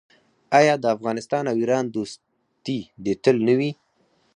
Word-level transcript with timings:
آیا 0.59 0.75
د 0.79 0.85
افغانستان 0.95 1.43
او 1.51 1.55
ایران 1.61 1.85
دوستي 1.95 2.79
دې 3.03 3.13
تل 3.23 3.37
نه 3.47 3.53
وي؟ 3.59 3.71